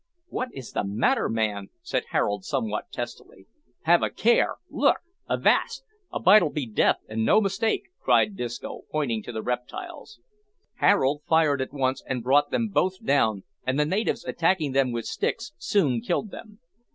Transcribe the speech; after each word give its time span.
"What 0.29 0.49
is 0.51 0.71
the 0.71 0.83
matter, 0.83 1.29
man?" 1.29 1.69
said 1.83 2.05
Harold 2.09 2.43
somewhat 2.43 2.91
testily. 2.91 3.45
"Have 3.83 4.01
a 4.01 4.09
care! 4.09 4.55
look! 4.67 4.97
Avast! 5.29 5.83
A 6.11 6.19
bite'll 6.19 6.49
be 6.49 6.65
death, 6.65 6.97
an' 7.07 7.23
no 7.23 7.39
mistake!" 7.39 7.83
cried 8.01 8.35
Disco, 8.35 8.81
pointing 8.89 9.21
to 9.21 9.31
the 9.31 9.43
reptiles. 9.43 10.19
Harold 10.77 11.21
fired 11.29 11.61
at 11.61 11.71
once 11.71 12.01
and 12.07 12.23
brought 12.23 12.49
them 12.49 12.69
both 12.69 13.05
down, 13.05 13.43
and 13.63 13.79
the 13.79 13.85
natives, 13.85 14.25
attacking 14.25 14.71
them 14.71 14.91
with 14.91 15.05
sticks, 15.05 15.53
soon 15.59 16.01
killed 16.01 16.31
them. 16.31 16.57